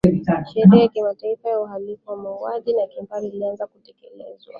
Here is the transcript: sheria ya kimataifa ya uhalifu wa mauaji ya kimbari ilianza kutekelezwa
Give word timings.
sheria 0.53 0.81
ya 0.81 0.87
kimataifa 0.87 1.49
ya 1.49 1.59
uhalifu 1.59 2.09
wa 2.11 2.17
mauaji 2.17 2.71
ya 2.71 2.87
kimbari 2.87 3.27
ilianza 3.27 3.67
kutekelezwa 3.67 4.49